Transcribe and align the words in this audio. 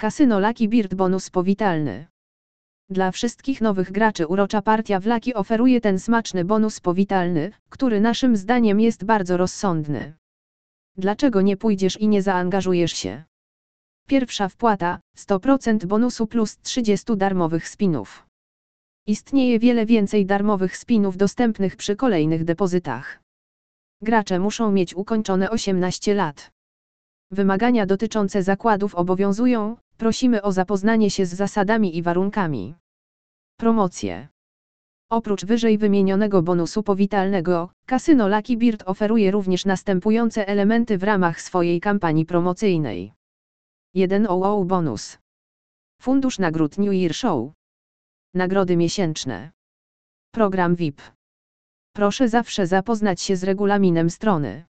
Kasyno 0.00 0.40
Lucky 0.40 0.68
Bird 0.68 0.94
bonus 0.94 1.30
powitalny. 1.30 2.06
Dla 2.90 3.10
wszystkich 3.10 3.60
nowych 3.60 3.92
graczy 3.92 4.26
urocza 4.26 4.62
partia 4.62 5.00
w 5.00 5.06
Lucky 5.06 5.34
oferuje 5.34 5.80
ten 5.80 5.98
smaczny 5.98 6.44
bonus 6.44 6.80
powitalny, 6.80 7.52
który 7.68 8.00
naszym 8.00 8.36
zdaniem 8.36 8.80
jest 8.80 9.04
bardzo 9.04 9.36
rozsądny. 9.36 10.14
Dlaczego 10.96 11.42
nie 11.42 11.56
pójdziesz 11.56 12.00
i 12.00 12.08
nie 12.08 12.22
zaangażujesz 12.22 12.92
się? 12.92 13.24
Pierwsza 14.08 14.48
wpłata 14.48 15.00
100% 15.16 15.86
bonusu 15.86 16.26
plus 16.26 16.58
30 16.58 17.16
darmowych 17.16 17.68
spinów. 17.68 18.26
Istnieje 19.06 19.58
wiele 19.58 19.86
więcej 19.86 20.26
darmowych 20.26 20.76
spinów 20.76 21.16
dostępnych 21.16 21.76
przy 21.76 21.96
kolejnych 21.96 22.44
depozytach. 22.44 23.20
Gracze 24.02 24.38
muszą 24.38 24.72
mieć 24.72 24.94
ukończone 24.94 25.50
18 25.50 26.14
lat. 26.14 26.50
Wymagania 27.30 27.86
dotyczące 27.86 28.42
zakładów 28.42 28.94
obowiązują, 28.94 29.76
prosimy 29.98 30.42
o 30.42 30.52
zapoznanie 30.52 31.10
się 31.10 31.26
z 31.26 31.34
zasadami 31.34 31.96
i 31.96 32.02
warunkami. 32.02 32.74
Promocje. 33.56 34.28
Oprócz 35.10 35.44
wyżej 35.44 35.78
wymienionego 35.78 36.42
bonusu 36.42 36.82
powitalnego, 36.82 37.70
kasyno 37.86 38.28
Lucky 38.28 38.56
Bird 38.56 38.82
oferuje 38.86 39.30
również 39.30 39.64
następujące 39.64 40.48
elementy 40.48 40.98
w 40.98 41.02
ramach 41.02 41.40
swojej 41.40 41.80
kampanii 41.80 42.26
promocyjnej. 42.26 43.12
1 43.94 44.26
OO 44.26 44.64
bonus. 44.64 45.18
Fundusz 46.00 46.38
nagród 46.38 46.78
New 46.78 46.92
Year 46.92 47.14
Show. 47.14 47.52
Nagrody 48.34 48.76
miesięczne. 48.76 49.50
Program 50.32 50.74
VIP. 50.74 51.02
Proszę 51.92 52.28
zawsze 52.28 52.66
zapoznać 52.66 53.20
się 53.20 53.36
z 53.36 53.44
regulaminem 53.44 54.10
strony. 54.10 54.67